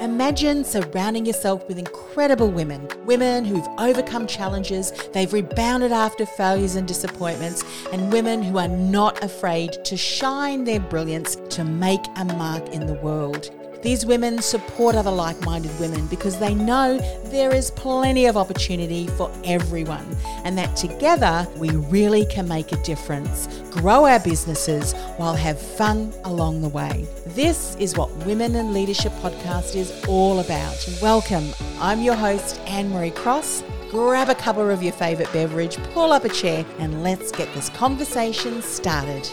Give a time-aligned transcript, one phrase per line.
[0.00, 6.86] Imagine surrounding yourself with incredible women, women who've overcome challenges, they've rebounded after failures and
[6.86, 12.68] disappointments, and women who are not afraid to shine their brilliance to make a mark
[12.68, 13.50] in the world.
[13.80, 19.06] These women support other like minded women because they know there is plenty of opportunity
[19.06, 25.36] for everyone and that together we really can make a difference, grow our businesses while
[25.36, 27.06] have fun along the way.
[27.28, 30.88] This is what Women in Leadership Podcast is all about.
[31.00, 31.48] Welcome.
[31.78, 33.62] I'm your host, Annemarie Cross.
[33.90, 37.68] Grab a cuppa of your favourite beverage, pull up a chair, and let's get this
[37.70, 39.30] conversation started.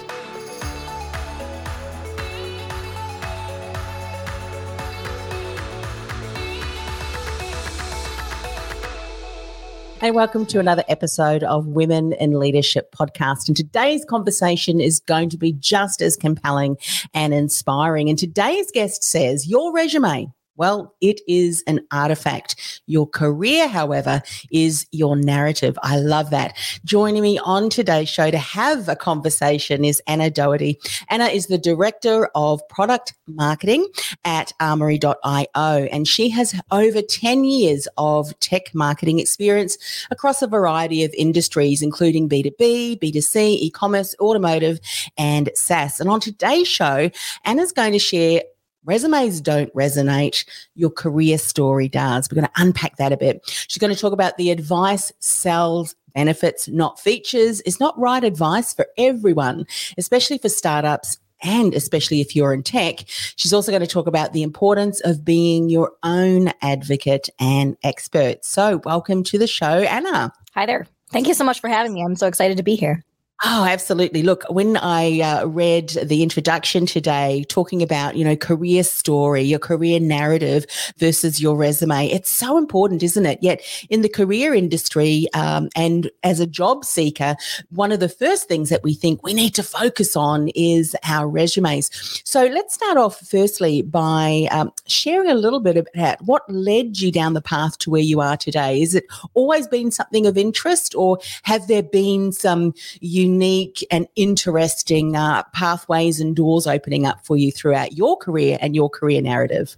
[10.02, 13.48] And welcome to another episode of Women in Leadership podcast.
[13.48, 16.78] And today's conversation is going to be just as compelling
[17.14, 18.10] and inspiring.
[18.10, 22.82] And today's guest says, Your resume well, it is an artifact.
[22.88, 25.78] Your career, however, is your narrative.
[25.84, 26.58] I love that.
[26.86, 30.80] Joining me on today's show to have a conversation is Anna Daugherty.
[31.10, 33.88] Anna is the director of product marketing
[34.24, 39.78] at armory.io, and she has over 10 years of tech marketing experience
[40.12, 44.80] across a variety of industries, including B2B, B2C, e commerce, automotive,
[45.18, 46.00] and SaaS.
[46.00, 47.10] And on today's show,
[47.44, 48.44] Anna's going to share
[48.86, 50.46] resumes don't resonate.
[50.76, 52.30] Your career story does.
[52.30, 53.42] We're going to unpack that a bit.
[53.68, 57.62] She's going to talk about the advice sells benefits, not features.
[57.66, 59.66] It's not right advice for everyone,
[59.98, 63.04] especially for startups and especially if you're in tech.
[63.36, 68.44] She's also going to talk about the importance of being your own advocate and expert.
[68.46, 70.34] So, welcome to the show, Anna.
[70.54, 70.88] Hi there.
[71.12, 72.04] Thank you so much for having me.
[72.04, 73.04] I'm so excited to be here.
[73.44, 74.24] Oh, absolutely.
[74.24, 79.60] Look, when I uh, read the introduction today, talking about, you know, career story, your
[79.60, 80.66] career narrative
[81.00, 83.40] versus your resume, it's so important, isn't it?
[83.42, 87.36] Yet in the career industry um, and as a job seeker,
[87.72, 91.28] one of the first things that we think we need to focus on is our
[91.28, 91.92] resumes.
[92.24, 97.12] So let's start off firstly by um, sharing a little bit about what led you
[97.12, 98.82] down the path to where you are today.
[98.82, 104.08] Is it always been something of interest or have there been some you unique and
[104.16, 109.22] interesting uh, pathways and doors opening up for you throughout your career and your career
[109.22, 109.76] narrative.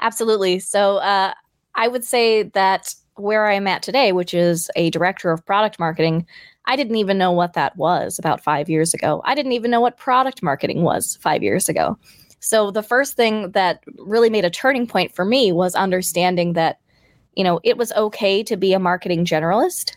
[0.00, 0.58] Absolutely.
[0.58, 1.32] So uh,
[1.74, 6.26] I would say that where I'm at today, which is a director of product marketing,
[6.66, 9.22] I didn't even know what that was about five years ago.
[9.24, 11.98] I didn't even know what product marketing was five years ago.
[12.40, 16.78] So the first thing that really made a turning point for me was understanding that,
[17.34, 19.96] you know, it was okay to be a marketing generalist,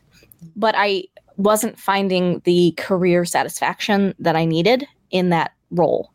[0.55, 1.03] but I
[1.39, 6.11] wasn't finding the career satisfaction that I needed in that role.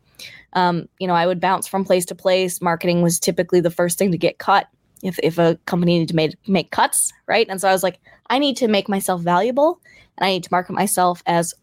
[0.52, 2.60] Um, you know, I would bounce from place to place.
[2.60, 4.68] Marketing was typically the first thing to get cut
[5.02, 7.46] if, if a company needed to make, make cuts, right?
[7.48, 7.98] And so I was like,
[8.28, 9.80] I need to make myself valuable
[10.18, 11.54] and I need to market myself as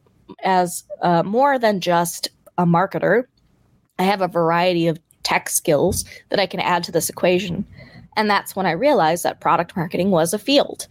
[0.44, 3.26] as uh, more than just a marketer.
[4.00, 7.66] I have a variety of tech skills that I can add to this equation.
[8.16, 10.88] And that's when I realized that product marketing was a field.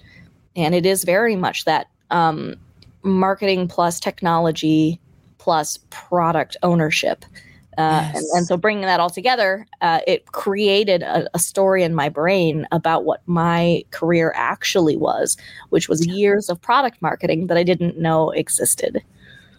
[0.57, 2.54] And it is very much that um,
[3.03, 5.00] marketing plus technology
[5.38, 7.25] plus product ownership.
[7.78, 8.16] Uh, yes.
[8.16, 12.09] and, and, so bringing that all together, uh, it created a, a, story in my
[12.10, 15.37] brain about what my career actually was,
[15.71, 19.03] which was years of product marketing that I didn't know existed.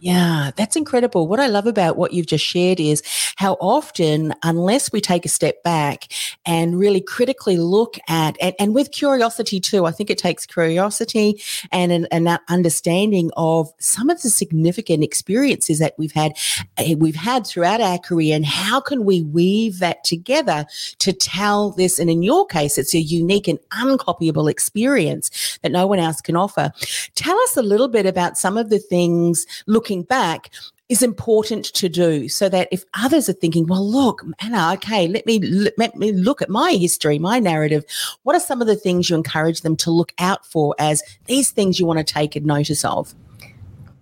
[0.03, 1.27] Yeah, that's incredible.
[1.27, 3.03] What I love about what you've just shared is
[3.35, 6.11] how often, unless we take a step back
[6.43, 11.39] and really critically look at, and, and with curiosity too, I think it takes curiosity
[11.71, 16.33] and an, an, understanding of some of the significant experiences that we've had,
[16.77, 20.65] eh, we've had throughout our career, and how can we weave that together
[20.97, 21.99] to tell this?
[21.99, 26.35] And in your case, it's a unique and uncopyable experience that no one else can
[26.35, 26.71] offer.
[27.13, 30.49] Tell us a little bit about some of the things looking looking back
[30.87, 35.25] is important to do so that if others are thinking, well, look, Anna, okay, let
[35.25, 35.39] me
[35.77, 37.83] let me look at my history, my narrative.
[38.23, 41.51] What are some of the things you encourage them to look out for as these
[41.51, 43.13] things you want to take notice of?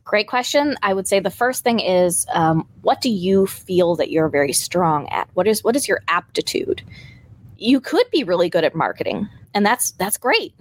[0.03, 0.75] Great question.
[0.81, 4.53] I would say the first thing is, um, what do you feel that you're very
[4.53, 5.27] strong at?
[5.33, 6.83] What is what is your aptitude?
[7.57, 10.53] You could be really good at marketing, and that's that's great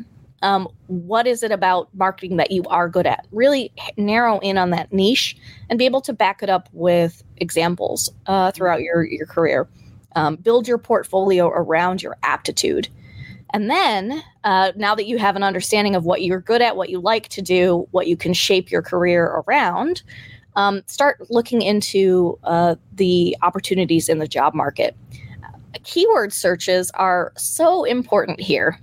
[0.43, 3.27] um, what is it about marketing that you are good at?
[3.33, 5.37] Really narrow in on that niche
[5.69, 9.69] and be able to back it up with examples uh, throughout your, your career.
[10.17, 12.89] Um, build your portfolio around your aptitude.
[13.53, 16.91] And then uh, now that you have an understanding of what you're good at what
[16.91, 20.03] you like to do what you can shape your career around
[20.59, 24.97] um, start looking into uh, the opportunities in the job market.
[25.85, 28.79] Keyword searches are so important here.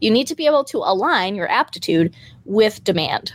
[0.00, 2.14] You need to be able to align your aptitude
[2.44, 3.32] with demand.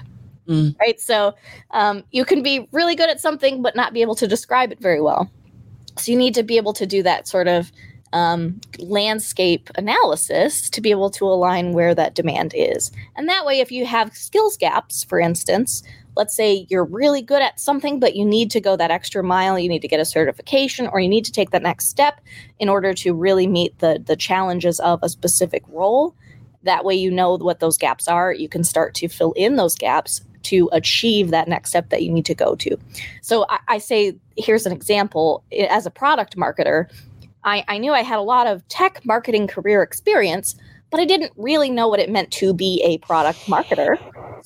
[0.47, 0.77] Mm.
[0.79, 0.99] Right.
[0.99, 1.35] So
[1.71, 4.79] um, you can be really good at something, but not be able to describe it
[4.79, 5.29] very well.
[5.97, 7.71] So you need to be able to do that sort of
[8.13, 12.91] um, landscape analysis to be able to align where that demand is.
[13.15, 15.83] And that way, if you have skills gaps, for instance,
[16.15, 19.59] let's say you're really good at something, but you need to go that extra mile,
[19.59, 22.21] you need to get a certification, or you need to take that next step
[22.59, 26.15] in order to really meet the, the challenges of a specific role.
[26.65, 28.33] That way, you know what those gaps are.
[28.33, 32.11] You can start to fill in those gaps to achieve that next step that you
[32.11, 32.77] need to go to.
[33.21, 36.87] So I, I say, here's an example as a product marketer,
[37.43, 40.55] I, I knew I had a lot of tech marketing career experience,
[40.89, 43.97] but I didn't really know what it meant to be a product marketer.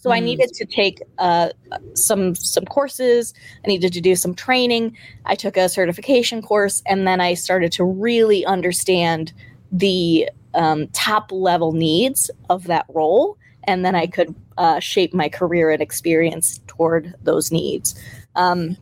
[0.02, 0.12] So.
[0.12, 1.50] I needed to take uh,
[1.94, 3.34] some some courses.
[3.66, 4.96] I needed to do some training.
[5.26, 9.34] I took a certification course, and then I started to really understand
[9.74, 13.38] the um, top level needs of that role
[13.70, 17.94] and then I could uh, shape my career and experience toward those needs.
[18.36, 18.78] Um,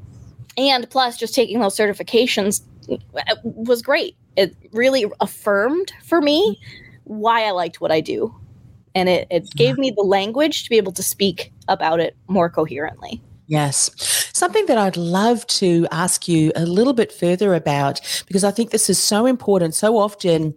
[0.57, 4.15] and plus, just taking those certifications uh, was great.
[4.35, 6.59] It really affirmed for me
[7.03, 8.33] why I liked what I do.
[8.95, 12.49] And it, it gave me the language to be able to speak about it more
[12.49, 13.21] coherently.
[13.45, 13.91] Yes.
[14.33, 18.71] Something that I'd love to ask you a little bit further about, because I think
[18.71, 19.75] this is so important.
[19.75, 20.55] So often,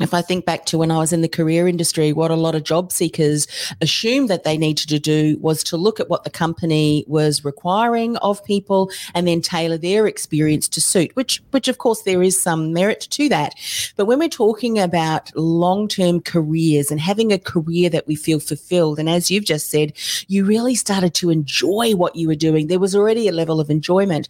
[0.00, 2.54] if I think back to when I was in the career industry, what a lot
[2.54, 3.46] of job seekers
[3.80, 8.16] assumed that they needed to do was to look at what the company was requiring
[8.18, 12.40] of people and then tailor their experience to suit, which, which of course there is
[12.40, 13.54] some merit to that.
[13.96, 18.98] But when we're talking about long-term careers and having a career that we feel fulfilled,
[18.98, 19.94] and as you've just said,
[20.28, 22.66] you really started to enjoy what you were doing.
[22.66, 24.28] There was already a level of enjoyment.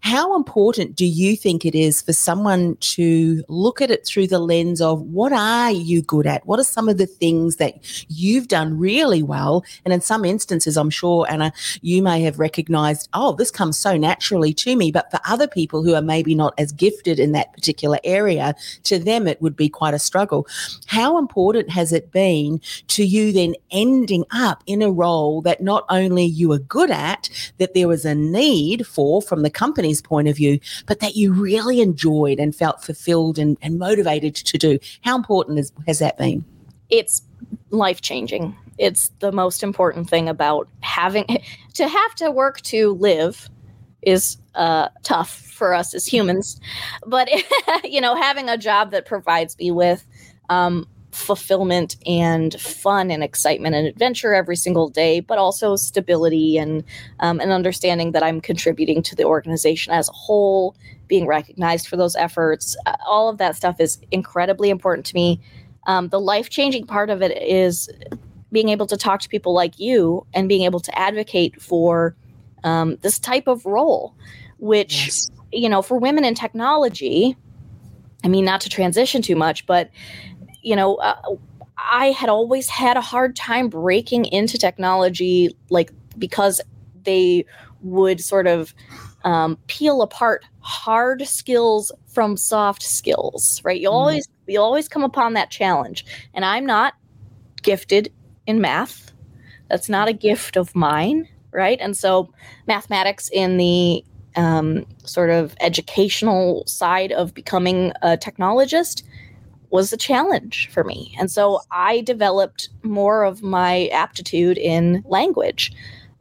[0.00, 4.38] How important do you think it is for someone to look at it through the
[4.38, 6.46] lens of what are you good at?
[6.46, 9.64] What are some of the things that you've done really well?
[9.84, 13.96] And in some instances, I'm sure, Anna, you may have recognized, oh, this comes so
[13.96, 14.90] naturally to me.
[14.90, 18.54] But for other people who are maybe not as gifted in that particular area,
[18.84, 20.46] to them, it would be quite a struggle.
[20.86, 25.84] How important has it been to you then ending up in a role that not
[25.88, 27.28] only you were good at,
[27.58, 31.32] that there was a need for from the company's point of view, but that you
[31.32, 34.78] really enjoyed and felt fulfilled and, and motivated to do?
[35.02, 36.44] How important is, has that been?
[36.90, 37.22] It's
[37.70, 38.56] life changing.
[38.78, 41.26] It's the most important thing about having
[41.74, 43.48] to have to work to live
[44.02, 46.60] is uh, tough for us as humans.
[47.06, 47.28] But,
[47.84, 50.04] you know, having a job that provides me with
[50.50, 56.82] um, fulfillment and fun and excitement and adventure every single day, but also stability and
[57.20, 60.74] um, an understanding that I'm contributing to the organization as a whole,
[61.12, 62.74] being recognized for those efforts.
[62.86, 65.38] Uh, all of that stuff is incredibly important to me.
[65.86, 67.90] Um, the life changing part of it is
[68.50, 72.16] being able to talk to people like you and being able to advocate for
[72.64, 74.14] um, this type of role,
[74.56, 75.30] which, yes.
[75.52, 77.36] you know, for women in technology,
[78.24, 79.90] I mean, not to transition too much, but
[80.62, 81.36] you know, uh,
[81.76, 86.62] I had always had a hard time breaking into technology, like because
[87.02, 87.44] they
[87.82, 88.72] would sort of
[89.24, 93.80] um, peel apart hard skills from soft skills, right?
[93.80, 96.94] You mm always you always come upon that challenge, and I'm not
[97.62, 98.12] gifted
[98.46, 99.12] in math.
[99.70, 101.78] That's not a gift of mine, right?
[101.80, 102.32] And so,
[102.66, 104.04] mathematics in the
[104.36, 109.02] um, sort of educational side of becoming a technologist
[109.70, 111.14] was a challenge for me.
[111.18, 115.72] And so I developed more of my aptitude in language.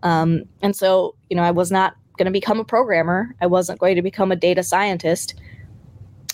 [0.03, 3.79] Um, and so, you know, I was not going to become a programmer, I wasn't
[3.79, 5.35] going to become a data scientist.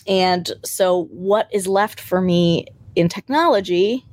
[0.08, 4.06] And so, what is left for me in technology?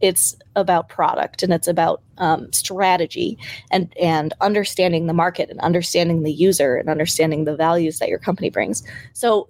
[0.00, 3.36] It's about product and it's about um, strategy
[3.72, 8.20] and and understanding the market and understanding the user and understanding the values that your
[8.20, 8.84] company brings.
[9.12, 9.48] So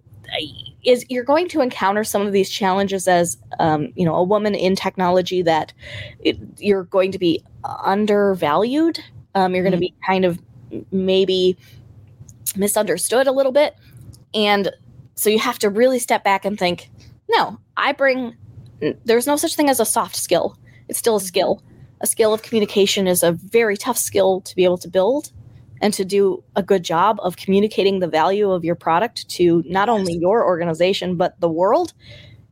[0.85, 4.55] is you're going to encounter some of these challenges as um, you know a woman
[4.55, 5.73] in technology that
[6.21, 9.01] it, you're going to be undervalued
[9.35, 9.95] um, you're going to mm-hmm.
[9.95, 10.39] be kind of
[10.91, 11.57] maybe
[12.57, 13.77] misunderstood a little bit
[14.35, 14.71] and
[15.15, 16.91] so you have to really step back and think
[17.29, 18.37] no i bring
[19.05, 20.59] there's no such thing as a soft skill
[20.89, 21.63] it's still a skill
[22.01, 25.33] a skill of communication is a very tough skill to be able to build
[25.81, 29.89] and to do a good job of communicating the value of your product to not
[29.89, 31.93] only your organization but the world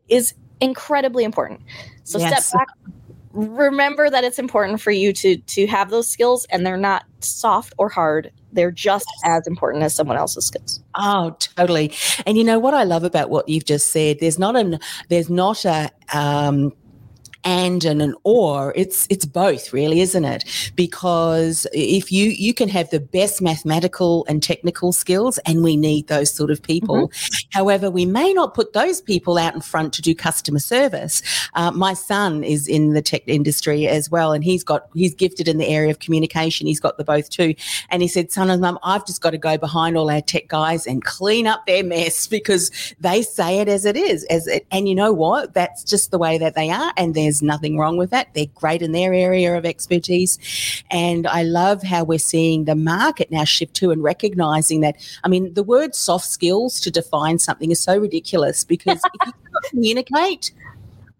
[0.08, 1.60] is incredibly important.
[2.04, 2.48] So yes.
[2.48, 2.68] step back
[3.36, 7.74] remember that it's important for you to to have those skills and they're not soft
[7.78, 10.80] or hard they're just as important as someone else's skills.
[10.94, 11.92] Oh, totally.
[12.24, 14.18] And you know what I love about what you've just said?
[14.18, 16.72] There's not an there's not a um
[17.44, 20.44] and and an or it's it's both really isn't it?
[20.74, 26.08] Because if you you can have the best mathematical and technical skills and we need
[26.08, 27.08] those sort of people.
[27.08, 27.48] Mm-hmm.
[27.52, 31.22] however we may not put those people out in front to do customer service.
[31.54, 35.48] Uh, my son is in the tech industry as well and he's got he's gifted
[35.48, 36.66] in the area of communication.
[36.66, 37.54] He's got the both too.
[37.90, 40.48] And he said son and mum i've just got to go behind all our tech
[40.48, 44.66] guys and clean up their mess because they say it as it is as it,
[44.70, 45.54] and you know what?
[45.54, 48.32] That's just the way that they are and there's there's nothing wrong with that.
[48.34, 50.38] They're great in their area of expertise.
[50.90, 54.96] And I love how we're seeing the market now shift to and recognizing that.
[55.22, 59.32] I mean, the word soft skills to define something is so ridiculous because if you
[59.70, 60.52] communicate,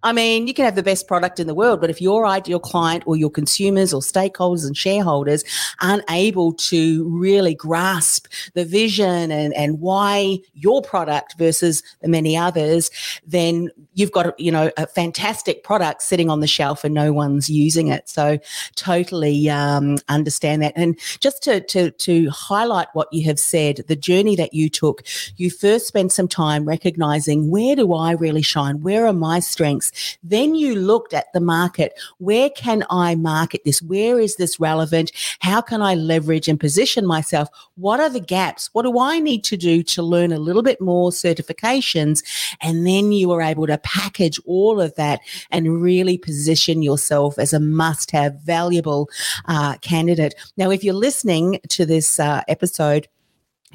[0.06, 2.60] I mean, you can have the best product in the world, but if your ideal
[2.60, 5.42] client or your consumers or stakeholders and shareholders
[5.80, 12.36] aren't able to really grasp the vision and, and why your product versus the many
[12.36, 12.88] others,
[13.26, 17.50] then you've got, you know, a fantastic product sitting on the shelf and no one's
[17.50, 18.08] using it.
[18.08, 18.38] So
[18.76, 20.74] totally um, understand that.
[20.76, 25.02] And just to, to, to highlight what you have said, the journey that you took,
[25.36, 28.82] you first spent some time recognizing where do I really shine?
[28.82, 29.90] Where are my strengths?
[30.22, 31.92] Then you looked at the market.
[32.18, 33.82] Where can I market this?
[33.82, 35.12] Where is this relevant?
[35.40, 37.48] How can I leverage and position myself?
[37.76, 38.70] What are the gaps?
[38.72, 42.22] What do I need to do to learn a little bit more certifications?
[42.60, 47.52] And then you were able to package all of that and really position yourself as
[47.52, 49.08] a must have valuable
[49.46, 50.34] uh, candidate.
[50.56, 53.08] Now, if you're listening to this uh, episode,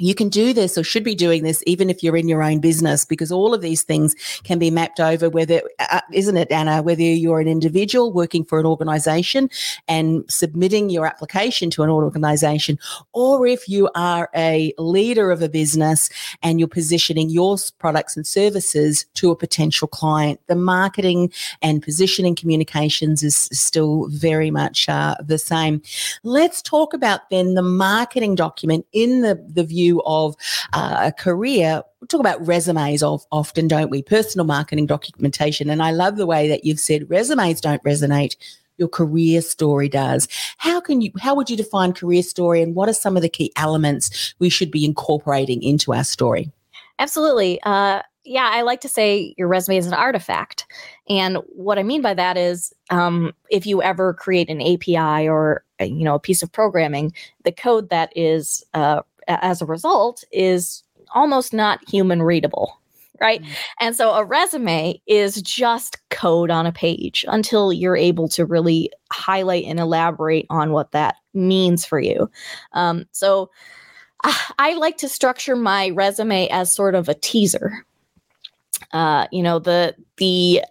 [0.02, 2.60] you can do this or should be doing this even if you're in your own
[2.60, 6.82] business because all of these things can be mapped over whether uh, isn't it anna?
[6.82, 9.50] Whether you're an individual working for an organization
[9.88, 12.78] and submitting your application to an organization
[13.14, 16.10] or if you are a leader of a business
[16.42, 21.32] and you're positioning your products and services to a potential client the marketing
[21.62, 25.82] and positioning communications is still very much uh, the same.
[26.24, 30.36] Let's talk about then the marketing document in the the view view of
[30.74, 34.02] uh, a career, we talk about resumes of often, don't we?
[34.02, 35.70] Personal marketing documentation.
[35.70, 38.36] And I love the way that you've said resumes don't resonate.
[38.78, 40.28] Your career story does.
[40.58, 43.30] How can you, how would you define career story and what are some of the
[43.30, 46.52] key elements we should be incorporating into our story?
[46.98, 47.62] Absolutely.
[47.62, 50.68] Uh, yeah, I like to say your resume is an artifact.
[51.10, 55.64] And what I mean by that is um, if you ever create an API or
[55.80, 59.02] you know a piece of programming, the code that is uh,
[59.42, 60.84] as a result is
[61.14, 62.82] almost not human readable
[63.22, 63.42] right?
[63.42, 63.52] Mm-hmm.
[63.80, 68.92] And so a resume is just code on a page until you're able to really
[69.14, 72.30] highlight and elaborate on what that means for you.
[72.74, 73.52] Um, so
[74.24, 77.86] I, I like to structure my resume as sort of a teaser.
[78.92, 80.64] Uh, you know, the the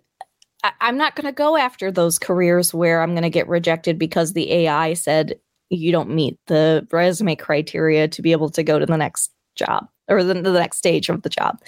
[0.64, 3.98] I, I'm not going to go after those careers where I'm going to get rejected
[3.98, 5.38] because the AI said
[5.70, 9.88] you don't meet the resume criteria to be able to go to the next job
[10.08, 11.58] or the, the next stage of the job.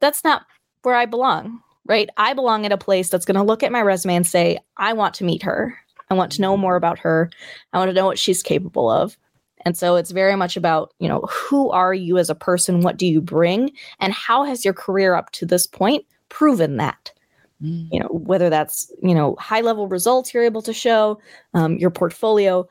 [0.00, 0.46] That's not
[0.82, 2.08] where I belong, right?
[2.16, 4.92] I belong at a place that's going to look at my resume and say, I
[4.92, 5.76] want to meet her.
[6.10, 7.30] I want to know more about her.
[7.72, 9.18] I want to know what she's capable of.
[9.64, 12.80] And so it's very much about, you know, who are you as a person?
[12.80, 13.72] What do you bring?
[13.98, 17.12] And how has your career up to this point proven that?
[17.62, 17.88] Mm.
[17.90, 21.20] You know, whether that's, you know, high level results you're able to show,
[21.54, 22.68] um, your portfolio,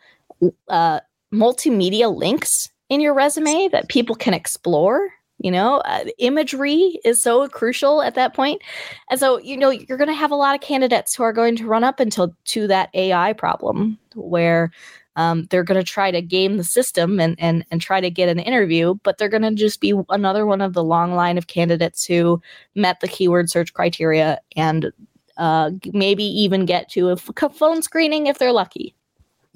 [0.69, 0.99] uh,
[1.33, 5.77] multimedia links in your resume that people can explore you know?
[5.79, 8.61] Uh, imagery is so crucial at that point.
[9.09, 11.55] And so you know you're going to have a lot of candidates who are going
[11.57, 14.71] to run up until to that ai problem where
[15.15, 18.29] um, they're going to try to game the system and, and and try to get
[18.29, 21.47] an interview but they're going to just be another one of the long line of
[21.47, 22.41] candidates who
[22.75, 24.91] met the keyword search criteria and
[25.37, 28.95] uh, maybe even get to a phone screening if they're lucky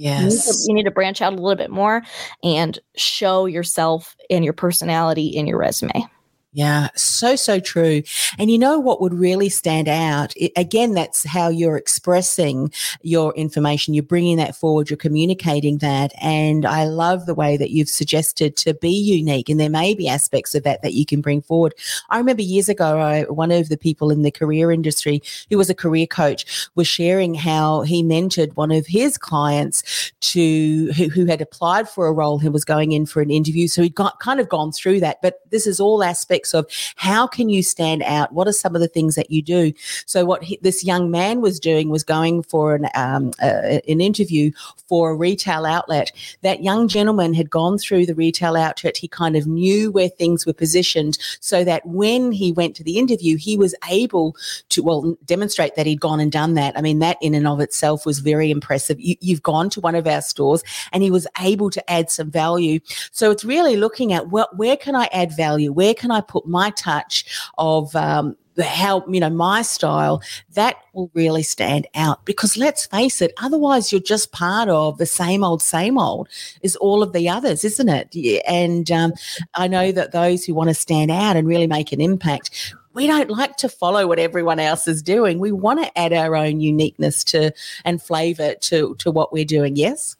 [0.01, 0.23] Yes.
[0.23, 2.01] You need, to, you need, to, branch out a little bit more
[2.43, 6.07] and show yourself and your personality in your resume.
[6.53, 8.03] Yeah, so, so true.
[8.37, 10.33] And you know what would really stand out?
[10.35, 13.93] It, again, that's how you're expressing your information.
[13.93, 16.11] You're bringing that forward, you're communicating that.
[16.21, 19.47] And I love the way that you've suggested to be unique.
[19.47, 21.73] And there may be aspects of that that you can bring forward.
[22.09, 25.69] I remember years ago, I, one of the people in the career industry who was
[25.69, 31.27] a career coach was sharing how he mentored one of his clients to who, who
[31.27, 33.69] had applied for a role who was going in for an interview.
[33.69, 35.21] So he'd got kind of gone through that.
[35.21, 38.33] But this is all aspects aspects of how can you stand out?
[38.33, 39.73] What are some of the things that you do?
[40.05, 44.51] So what he, this young man was doing was going for an um, an interview
[44.87, 46.11] for a retail outlet.
[46.41, 48.97] That young gentleman had gone through the retail outlet.
[48.97, 52.97] He kind of knew where things were positioned, so that when he went to the
[52.97, 54.35] interview, he was able
[54.69, 56.77] to well demonstrate that he'd gone and done that.
[56.77, 58.99] I mean, that in and of itself was very impressive.
[58.99, 62.31] You, you've gone to one of our stores, and he was able to add some
[62.31, 62.79] value.
[63.11, 65.71] So it's really looking at what where can I add value?
[65.71, 67.25] Where can I put my touch
[67.57, 70.21] of um, how you know my style
[70.53, 72.25] that will really stand out.
[72.25, 76.27] Because let's face it otherwise you're just part of the same old same old
[76.61, 78.43] is all of the others isn't it?
[78.47, 79.13] And um,
[79.55, 83.07] i know that those who want to stand out and really make an impact we
[83.07, 85.39] don't like to follow what everyone else is doing.
[85.39, 87.53] We want to add our own uniqueness to
[87.85, 90.17] and flavor to to what we're doing yes?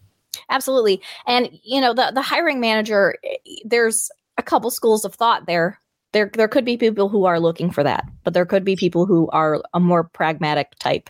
[0.50, 1.02] Absolutely.
[1.28, 5.81] And you know the the hiring manager eh, there's a couple schools of thought there
[6.14, 9.06] there there could be people who are looking for that but there could be people
[9.06, 11.10] who are a more pragmatic type.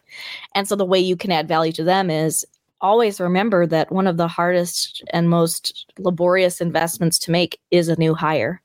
[0.56, 2.46] And so the way you can add value to them is
[2.80, 8.00] always remember that one of the hardest and most laborious investments to make is a
[8.00, 8.62] new hire.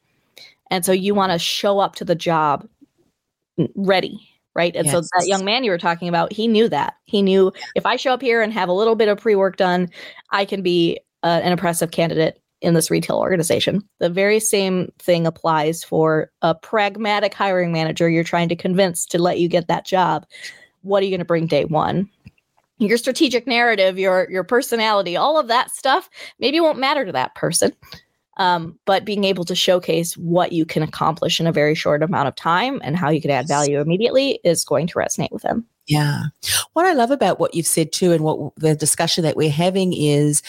[0.70, 2.66] And so you want to show up to the job
[3.74, 4.74] ready right?
[4.74, 4.94] And yes.
[4.94, 6.94] so that young man you were talking about he knew that.
[7.04, 9.88] He knew if i show up here and have a little bit of pre-work done
[10.30, 13.86] i can be uh, an impressive candidate in this retail organization.
[13.98, 19.18] The very same thing applies for a pragmatic hiring manager you're trying to convince to
[19.18, 20.26] let you get that job.
[20.82, 22.08] What are you going to bring day one?
[22.78, 27.34] Your strategic narrative, your your personality, all of that stuff maybe won't matter to that
[27.34, 27.72] person.
[28.38, 32.28] Um, but being able to showcase what you can accomplish in a very short amount
[32.28, 35.66] of time and how you can add value immediately is going to resonate with them.
[35.86, 36.24] Yeah.
[36.72, 39.92] What I love about what you've said too, and what the discussion that we're having
[39.94, 40.42] is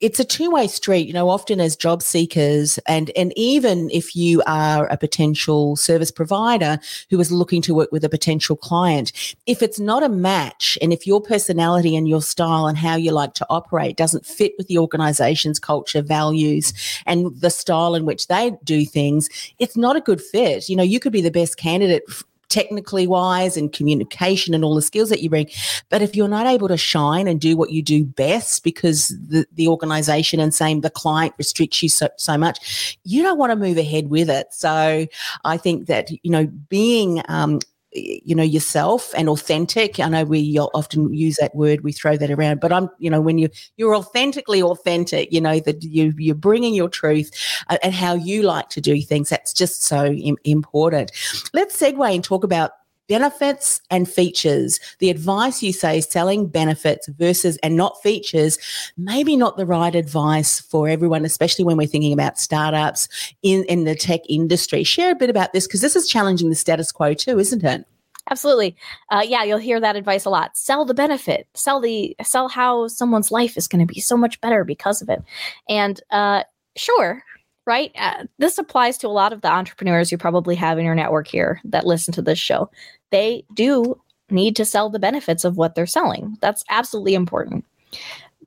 [0.00, 4.42] it's a two-way street you know often as job seekers and and even if you
[4.46, 6.78] are a potential service provider
[7.10, 10.92] who is looking to work with a potential client if it's not a match and
[10.92, 14.68] if your personality and your style and how you like to operate doesn't fit with
[14.68, 16.72] the organization's culture values
[17.06, 19.28] and the style in which they do things
[19.58, 20.68] it's not a good fit.
[20.68, 22.02] You know you could be the best candidate
[22.50, 25.48] technically wise and communication and all the skills that you bring.
[25.88, 29.46] But if you're not able to shine and do what you do best because the,
[29.54, 33.56] the organization and same the client restricts you so, so much, you don't want to
[33.56, 34.48] move ahead with it.
[34.50, 35.06] So
[35.44, 37.60] I think that, you know, being um,
[37.92, 39.98] you know yourself and authentic.
[39.98, 43.20] I know we often use that word we throw that around but i'm you know
[43.20, 47.30] when you you're authentically authentic you know that you you're bringing your truth
[47.68, 51.12] uh, and how you like to do things that's just so Im- important.
[51.52, 52.72] Let's segue and talk about
[53.10, 54.78] benefits and features.
[55.00, 58.56] The advice you say selling benefits versus and not features,
[58.96, 63.08] maybe not the right advice for everyone, especially when we're thinking about startups
[63.42, 64.84] in, in the tech industry.
[64.84, 67.84] Share a bit about this because this is challenging the status quo too, isn't it?
[68.30, 68.76] Absolutely.
[69.08, 70.56] Uh, yeah, you'll hear that advice a lot.
[70.56, 71.48] Sell the benefit.
[71.54, 75.08] Sell the sell how someone's life is going to be so much better because of
[75.08, 75.20] it.
[75.68, 76.44] And uh,
[76.76, 77.24] sure,
[77.66, 77.92] right?
[77.96, 81.28] Uh, this applies to a lot of the entrepreneurs you probably have in your network
[81.28, 82.70] here that listen to this show
[83.10, 86.38] they do need to sell the benefits of what they're selling.
[86.40, 87.64] That's absolutely important.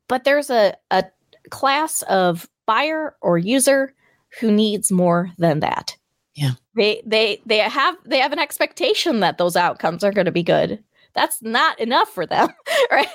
[0.08, 1.04] But there's a, a
[1.50, 3.94] class of buyer or user
[4.40, 5.96] who needs more than that.
[6.34, 6.52] Yeah.
[6.74, 10.42] They they they have they have an expectation that those outcomes are going to be
[10.42, 10.82] good.
[11.14, 12.48] That's not enough for them,
[12.90, 13.06] right?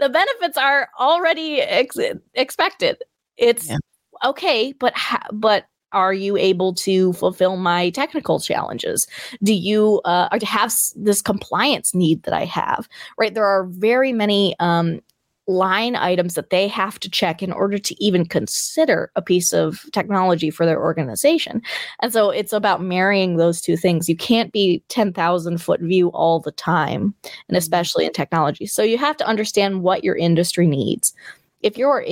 [0.00, 1.96] The benefits are already ex-
[2.34, 2.98] expected.
[3.38, 3.78] It's yeah.
[4.24, 9.06] Okay, but ha- but are you able to fulfill my technical challenges
[9.42, 13.64] do you uh, or to have this compliance need that i have right there are
[13.64, 15.00] very many um,
[15.48, 19.80] line items that they have to check in order to even consider a piece of
[19.92, 21.62] technology for their organization.
[22.02, 24.08] And so it's about marrying those two things.
[24.08, 27.56] You can't be 10,000 foot view all the time, and mm-hmm.
[27.56, 28.66] especially in technology.
[28.66, 31.14] So you have to understand what your industry needs.
[31.62, 32.04] If you're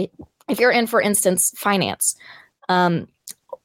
[0.49, 2.15] if you're in, for instance, finance,
[2.69, 3.09] um,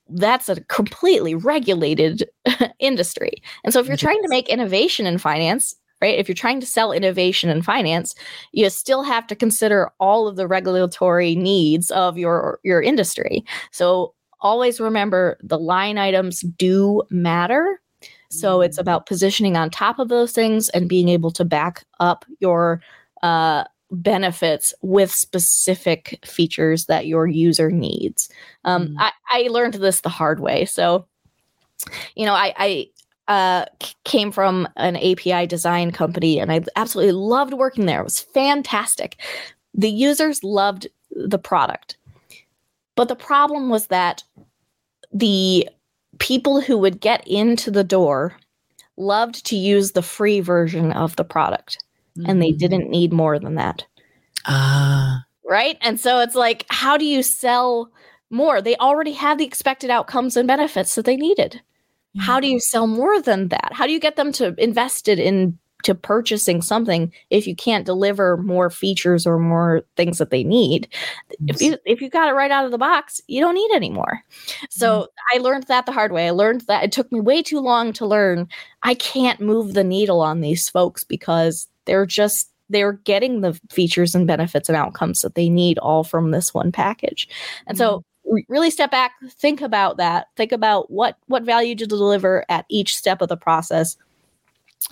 [0.10, 2.30] that's a completely regulated
[2.80, 3.42] industry.
[3.64, 6.18] And so if you're trying to make innovation in finance, right?
[6.18, 8.16] If you're trying to sell innovation in finance,
[8.52, 13.46] you still have to consider all of the regulatory needs of your your industry.
[13.72, 17.80] So always remember the line items do matter.
[18.32, 18.82] So it's mm.
[18.82, 22.82] about positioning on top of those things and being able to back up your
[23.22, 28.30] uh, benefits with specific features that your user needs.
[28.64, 28.96] Um, mm.
[29.00, 30.66] I, I, learned this the hard way.
[30.66, 31.06] So,
[32.16, 32.88] you know, I, I
[33.28, 33.66] uh,
[34.06, 38.02] came from an API design company and I absolutely loved working there.
[38.02, 39.18] It was fantastic.
[39.74, 41.98] The users loved the product.
[42.96, 44.24] But the problem was that
[45.14, 45.68] the
[46.20, 48.38] people who would get into the door
[48.98, 51.78] loved to use the free version of the product
[52.18, 52.30] mm-hmm.
[52.30, 52.58] and they mm-hmm.
[52.58, 53.86] didn't need more than that.
[54.46, 55.24] Ah.
[55.46, 55.78] Right?
[55.82, 57.92] And so it's like how do you sell
[58.30, 58.62] more?
[58.62, 61.62] They already had the expected outcomes and benefits that they needed.
[62.14, 62.24] Yeah.
[62.24, 63.72] How do you sell more than that?
[63.72, 67.86] How do you get them to invest it in to purchasing something if you can't
[67.86, 70.88] deliver more features or more things that they need
[71.48, 73.90] if you if you got it right out of the box you don't need any
[73.90, 74.24] more
[74.70, 75.08] so mm.
[75.34, 77.92] i learned that the hard way i learned that it took me way too long
[77.94, 78.48] to learn
[78.84, 84.16] i can't move the needle on these folks because they're just they're getting the features
[84.16, 87.28] and benefits and outcomes that they need all from this one package.
[87.68, 87.80] And mm.
[87.80, 88.04] so
[88.48, 90.28] really step back think about that.
[90.38, 93.98] Think about what what value to deliver at each step of the process.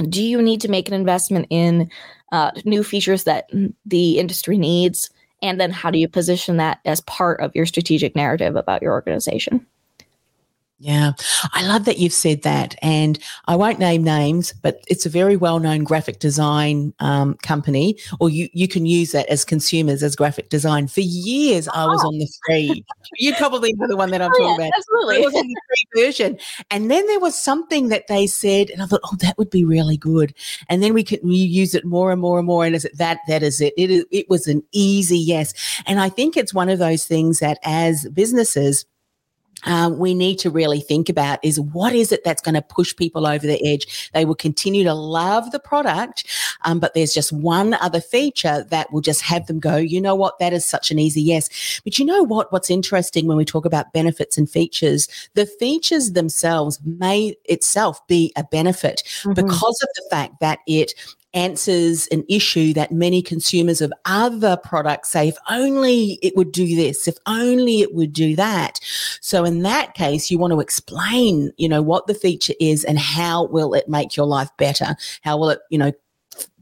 [0.07, 1.89] Do you need to make an investment in
[2.31, 3.49] uh, new features that
[3.85, 5.09] the industry needs?
[5.41, 8.91] And then how do you position that as part of your strategic narrative about your
[8.91, 9.65] organization
[10.81, 11.11] yeah,
[11.51, 12.73] I love that you've said that.
[12.81, 17.97] And I won't name names, but it's a very well known graphic design um, company,
[18.21, 20.87] or you, you can use that as consumers as graphic design.
[20.87, 21.71] For years, oh.
[21.73, 22.85] I was on the free.
[23.17, 24.71] you probably know the one that I'm oh, talking yeah, about.
[24.77, 25.15] Absolutely.
[25.17, 26.39] I was on the free version.
[26.71, 29.65] And then there was something that they said, and I thought, oh, that would be
[29.65, 30.33] really good.
[30.69, 32.65] And then we could we use it more and more and more.
[32.65, 33.19] And is it that?
[33.27, 33.73] That is it.
[33.75, 35.53] It, is, it was an easy yes.
[35.85, 38.85] And I think it's one of those things that as businesses,
[39.65, 42.95] um, we need to really think about is what is it that's going to push
[42.95, 44.09] people over the edge?
[44.13, 46.25] They will continue to love the product,
[46.63, 50.15] um, but there's just one other feature that will just have them go, you know
[50.15, 51.81] what, that is such an easy yes.
[51.83, 52.51] But you know what?
[52.51, 58.31] What's interesting when we talk about benefits and features, the features themselves may itself be
[58.35, 59.33] a benefit mm-hmm.
[59.33, 60.93] because of the fact that it
[61.33, 66.75] answers an issue that many consumers of other products say, if only it would do
[66.75, 68.79] this, if only it would do that.
[69.21, 72.97] So in that case, you want to explain, you know, what the feature is and
[72.97, 74.95] how will it make your life better?
[75.21, 75.91] How will it, you know,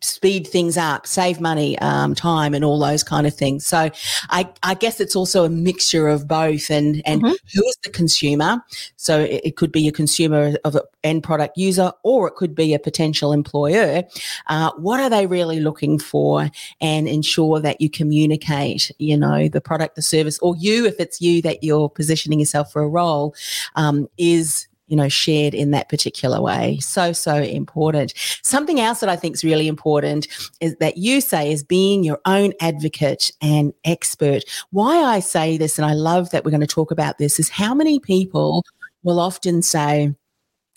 [0.01, 3.65] speed things up, save money, um, time, and all those kind of things.
[3.65, 3.89] So,
[4.29, 6.69] I, I guess it's also a mixture of both.
[6.69, 7.33] And and mm-hmm.
[7.53, 8.63] who is the consumer?
[8.95, 12.53] So it, it, could be a consumer of an end product user, or it could
[12.53, 14.03] be a potential employer.
[14.47, 16.49] Uh, what are they really looking for?
[16.81, 21.21] And ensure that you communicate, you know, the product, the service, or you, if it's
[21.21, 23.35] you that you're positioning yourself for a role,
[23.75, 26.79] um, is you know, shared in that particular way.
[26.79, 28.13] So, so important.
[28.41, 30.27] Something else that I think is really important
[30.61, 34.43] is that you say is being your own advocate and expert.
[34.71, 37.49] Why I say this, and I love that we're going to talk about this, is
[37.49, 38.63] how many people
[39.03, 40.15] will often say,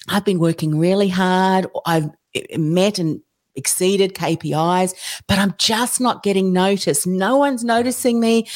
[0.08, 3.20] I've been working really hard, I've eh, met and
[3.54, 4.94] exceeded KPIs,
[5.26, 7.06] but I'm just not getting noticed.
[7.06, 8.48] No one's noticing me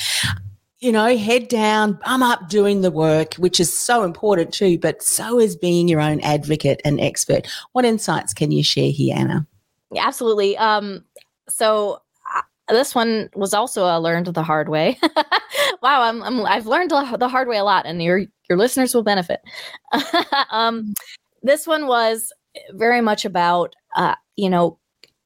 [0.84, 5.02] you know, head down, bum up doing the work, which is so important too, but
[5.02, 7.48] so is being your own advocate and expert.
[7.72, 9.46] What insights can you share here, Anna?
[9.96, 10.58] Absolutely.
[10.58, 11.02] Um,
[11.48, 12.02] so
[12.36, 14.98] uh, this one was also uh, learned the hard way.
[15.82, 18.20] wow, I'm, I'm, I've learned the hard way a lot, and your
[18.50, 19.40] your listeners will benefit.
[20.50, 20.92] um,
[21.42, 22.30] this one was
[22.72, 24.78] very much about, uh, you know,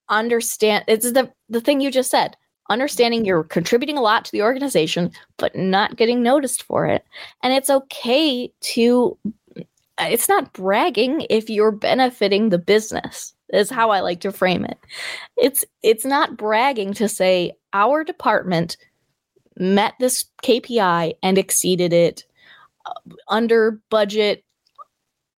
[0.08, 0.84] understand.
[0.86, 2.36] It's the the thing you just said
[2.68, 7.04] understanding you're contributing a lot to the organization, but not getting noticed for it.
[7.42, 9.18] And it's okay to,
[9.98, 14.78] it's not bragging if you're benefiting the business is how I like to frame it.
[15.36, 18.76] It's it's not bragging to say our department
[19.58, 22.24] met this KPI and exceeded it
[22.86, 22.92] uh,
[23.28, 24.44] under budget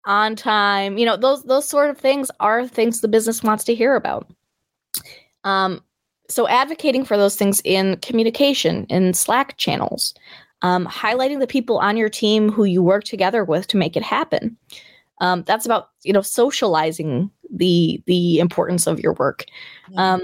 [0.07, 0.99] on time.
[0.99, 4.31] You know, those those sort of things are things the business wants to hear about.
[5.45, 5.83] Um,
[6.29, 10.15] so advocating for those things in communication in slack channels
[10.63, 14.03] um, highlighting the people on your team who you work together with to make it
[14.03, 14.57] happen.
[15.21, 19.45] Um, that's about you know socializing the the importance of your work.
[19.97, 20.23] Um,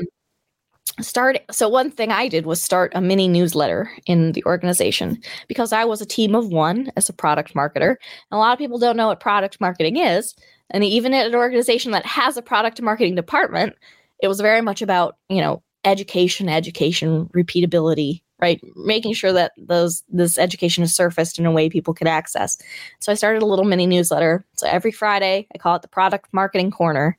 [1.01, 5.73] start so one thing i did was start a mini newsletter in the organization because
[5.73, 7.91] i was a team of one as a product marketer.
[7.91, 10.35] And a lot of people don't know what product marketing is.
[10.71, 13.75] And even at an organization that has a product marketing department
[14.21, 18.61] it was very much about you know education, education, repeatability, right?
[18.77, 22.59] Making sure that those this education is surfaced in a way people could access.
[23.01, 24.45] So I started a little mini newsletter.
[24.57, 27.19] So every Friday, I call it the Product Marketing Corner.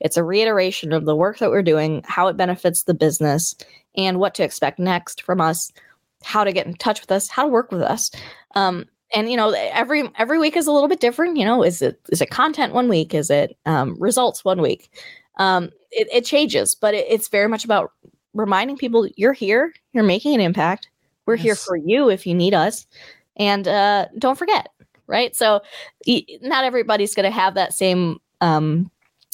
[0.00, 3.54] It's a reiteration of the work that we're doing, how it benefits the business,
[3.96, 5.72] and what to expect next from us,
[6.22, 8.10] how to get in touch with us, how to work with us.
[8.54, 11.80] Um, and you know every every week is a little bit different you know is
[11.80, 14.90] it is it content one week is it um, results one week
[15.38, 17.92] um, it, it changes, but it, it's very much about
[18.36, 20.88] reminding people you're here, you're making an impact.
[21.26, 21.42] We're yes.
[21.42, 22.86] here for you if you need us.
[23.36, 24.68] And uh, don't forget,
[25.06, 25.34] right?
[25.34, 25.60] So
[26.42, 28.90] not everybody's going to have that same um,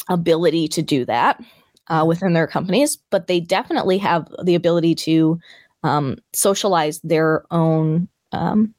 [0.08, 1.40] ability to do that
[1.88, 5.38] uh, within their companies, but they definitely have the ability to
[5.82, 8.74] um, socialize their own um,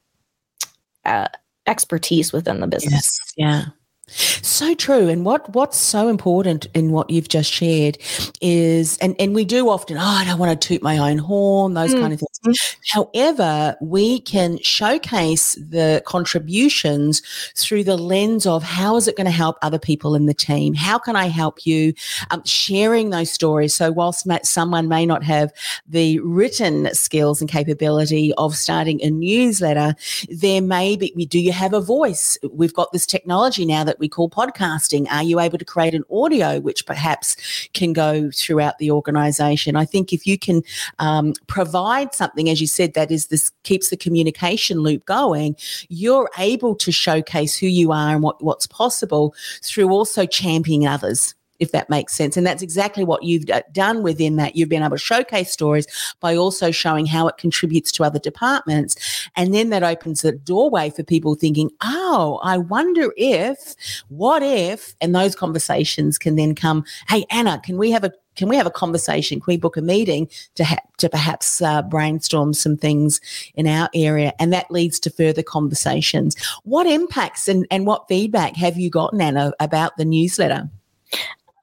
[1.04, 1.28] uh,
[1.66, 2.92] expertise within the business.
[2.92, 3.64] Yes, yeah.
[4.06, 5.08] So true.
[5.08, 7.98] And what what's so important in what you've just shared
[8.40, 11.74] is and, and we do often, oh, I don't want to toot my own horn,
[11.74, 12.00] those mm.
[12.00, 12.76] kind of things.
[12.88, 17.22] However, we can showcase the contributions
[17.56, 20.74] through the lens of how is it going to help other people in the team?
[20.74, 21.94] How can I help you?
[22.30, 23.74] Um, sharing those stories.
[23.74, 25.52] So whilst someone may not have
[25.86, 29.94] the written skills and capability of starting a newsletter,
[30.28, 32.38] there may be do you have a voice?
[32.52, 35.06] We've got this technology now that that we call podcasting?
[35.10, 37.36] Are you able to create an audio which perhaps
[37.74, 39.76] can go throughout the organization?
[39.76, 40.62] I think if you can
[40.98, 45.54] um, provide something, as you said, that is this keeps the communication loop going,
[45.88, 51.34] you're able to showcase who you are and what, what's possible through also championing others
[51.64, 52.36] if that makes sense.
[52.36, 54.54] And that's exactly what you've done within that.
[54.54, 55.86] You've been able to showcase stories
[56.20, 59.28] by also showing how it contributes to other departments.
[59.34, 63.74] And then that opens the doorway for people thinking, oh, I wonder if,
[64.08, 68.48] what if, and those conversations can then come, hey, Anna, can we have a can
[68.48, 69.40] we have a conversation?
[69.40, 73.20] Can we book a meeting to ha- to perhaps uh, brainstorm some things
[73.54, 74.32] in our area?
[74.38, 76.36] And that leads to further conversations.
[76.64, 80.68] What impacts and, and what feedback have you gotten, Anna, about the newsletter?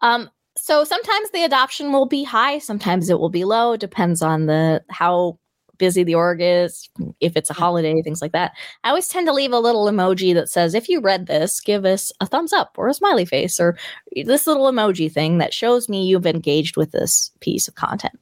[0.02, 3.78] Um, so sometimes the adoption will be high, sometimes it will be low.
[3.78, 5.40] Depends on the how
[5.82, 6.88] busy the org is,
[7.22, 8.52] if it's a holiday, things like that.
[8.84, 11.86] I always tend to leave a little emoji that says, if you read this, give
[11.86, 13.76] us a thumbs up or a smiley face or
[14.26, 18.14] this little emoji thing that shows me you've engaged with this piece of content.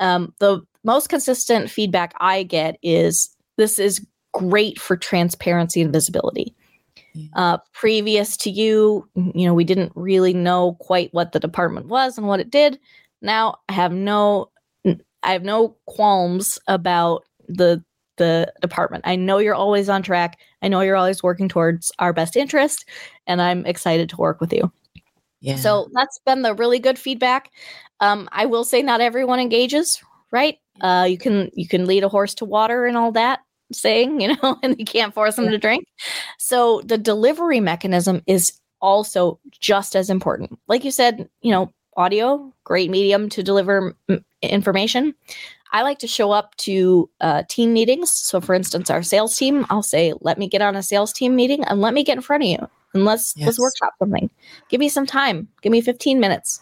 [0.00, 6.54] Um, the most consistent feedback I get is this is great for transparency and visibility.
[7.34, 12.18] Uh, previous to you, you know, we didn't really know quite what the department was
[12.18, 12.78] and what it did.
[13.22, 14.50] Now I have no,
[14.84, 17.82] I have no qualms about the
[18.16, 19.04] the department.
[19.06, 20.38] I know you're always on track.
[20.62, 22.88] I know you're always working towards our best interest,
[23.26, 24.72] and I'm excited to work with you.
[25.40, 25.56] Yeah.
[25.56, 27.50] So that's been the really good feedback.
[28.00, 30.58] Um, I will say not everyone engages, right?
[30.80, 33.40] Uh, you can you can lead a horse to water and all that,
[33.74, 35.52] saying, you know, and you can't force them yeah.
[35.52, 35.86] to drink.
[36.38, 40.58] So the delivery mechanism is also just as important.
[40.68, 45.14] Like you said, you know, audio, great medium to deliver m- information.
[45.72, 48.10] I like to show up to uh, team meetings.
[48.10, 51.34] So, for instance, our sales team, I'll say, "Let me get on a sales team
[51.34, 53.46] meeting and let me get in front of you and let's yes.
[53.46, 54.30] let's workshop something.
[54.68, 55.48] Give me some time.
[55.60, 56.60] Give me 15 minutes.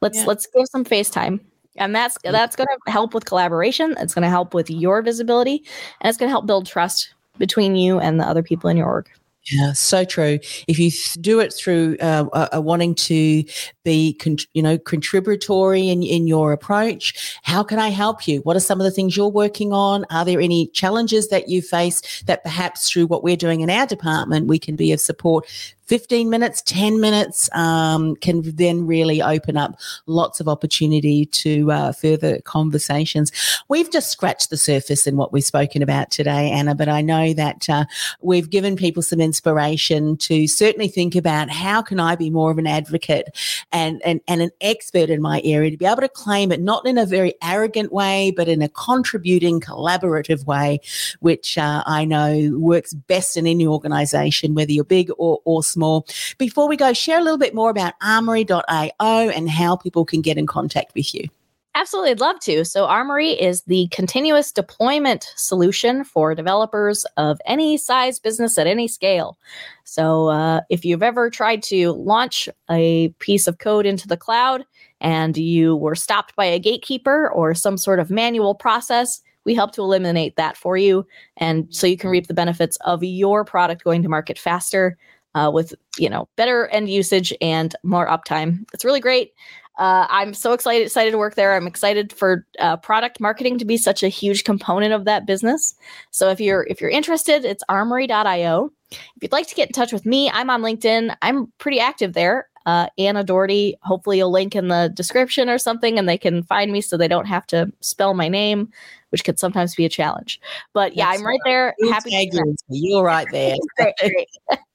[0.00, 0.24] Let's yeah.
[0.26, 1.40] let's give some FaceTime
[1.78, 5.64] and that's that's going to help with collaboration it's going to help with your visibility
[6.00, 8.86] and it's going to help build trust between you and the other people in your
[8.86, 9.08] org
[9.50, 10.38] yeah, so true.
[10.66, 13.44] If you th- do it through uh, uh, wanting to
[13.82, 18.40] be, con- you know, contributory in, in your approach, how can I help you?
[18.40, 20.04] What are some of the things you're working on?
[20.10, 23.86] Are there any challenges that you face that perhaps through what we're doing in our
[23.86, 25.46] department, we can be of support
[25.88, 31.92] 15 minutes, 10 minutes um, can then really open up lots of opportunity to uh,
[31.92, 33.32] further conversations.
[33.68, 37.32] We've just scratched the surface in what we've spoken about today, Anna, but I know
[37.32, 37.86] that uh,
[38.20, 42.58] we've given people some inspiration to certainly think about how can I be more of
[42.58, 43.34] an advocate
[43.72, 46.86] and, and, and an expert in my area to be able to claim it not
[46.86, 50.80] in a very arrogant way, but in a contributing, collaborative way,
[51.20, 55.77] which uh, I know works best in any organization, whether you're big or, or small
[55.78, 56.04] more.
[56.36, 60.36] Before we go, share a little bit more about armory.io and how people can get
[60.36, 61.28] in contact with you.
[61.74, 62.64] Absolutely, I'd love to.
[62.64, 68.88] So, Armory is the continuous deployment solution for developers of any size business at any
[68.88, 69.38] scale.
[69.84, 74.64] So, uh, if you've ever tried to launch a piece of code into the cloud
[75.00, 79.72] and you were stopped by a gatekeeper or some sort of manual process, we help
[79.74, 81.06] to eliminate that for you.
[81.36, 84.98] And so you can reap the benefits of your product going to market faster
[85.38, 88.64] uh, with you know better end usage and more uptime.
[88.72, 89.32] It's really great.
[89.78, 91.54] Uh, I'm so excited excited to work there.
[91.54, 95.74] I'm excited for uh, product marketing to be such a huge component of that business.
[96.10, 98.72] So if you're if you're interested, it's armory.io.
[98.90, 101.14] If you'd like to get in touch with me, I'm on LinkedIn.
[101.22, 102.48] I'm pretty active there.
[102.66, 103.76] Uh, Anna Daugherty.
[103.82, 107.08] Hopefully, you'll link in the description or something, and they can find me so they
[107.08, 108.70] don't have to spell my name.
[109.10, 110.40] Which can sometimes be a challenge.
[110.72, 111.74] But yeah, That's I'm right there.
[111.78, 112.90] We'll Happy tag to you.
[112.90, 113.56] You're right there.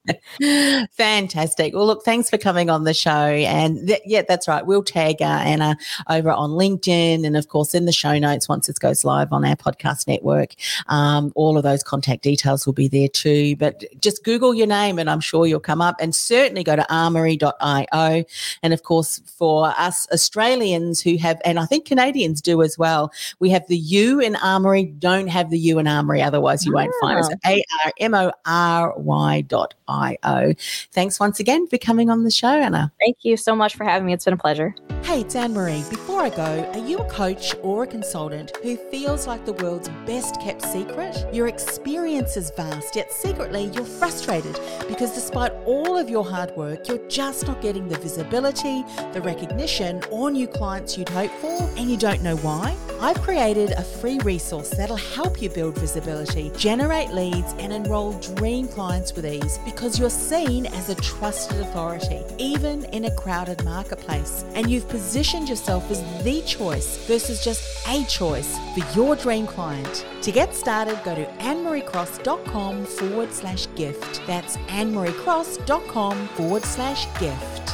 [0.92, 1.74] Fantastic.
[1.74, 3.10] Well, look, thanks for coming on the show.
[3.10, 4.64] And th- yeah, that's right.
[4.64, 5.76] We'll tag uh, Anna
[6.10, 9.44] over on LinkedIn and, of course, in the show notes once it goes live on
[9.44, 10.54] our podcast network.
[10.88, 13.56] Um, all of those contact details will be there too.
[13.56, 15.96] But just Google your name and I'm sure you'll come up.
[16.00, 18.24] And certainly go to armory.io.
[18.62, 23.12] And, of course, for us Australians who have, and I think Canadians do as well,
[23.38, 24.84] we have the U in Armory.
[24.84, 26.22] Don't have the U in Armory.
[26.22, 27.30] Otherwise, you won't find us.
[27.44, 27.50] Ah.
[27.50, 30.54] A R M O R Y dot I O.
[30.92, 32.92] Thanks once again for coming on the show, Anna.
[33.00, 34.12] Thank you so much for having me.
[34.12, 34.74] It's been a pleasure.
[35.02, 35.88] Hey, it's Annemarie.
[35.90, 39.90] Before I go, are you a coach or a consultant who feels like the world's
[40.06, 41.26] best kept secret?
[41.32, 44.58] Your experience is vast, yet secretly you're frustrated
[44.88, 48.82] because despite all of your hard work, you're just not getting the visibility,
[49.12, 52.74] the recognition, or new clients you'd hope for, and you don't know why?
[53.04, 58.66] I've created a free resource that'll help you build visibility, generate leads, and enroll dream
[58.66, 64.46] clients with ease because you're seen as a trusted authority, even in a crowded marketplace.
[64.54, 70.06] And you've positioned yourself as the choice versus just a choice for your dream client.
[70.22, 74.22] To get started, go to annemariecross.com forward slash gift.
[74.26, 77.73] That's annemariecross.com forward slash gift.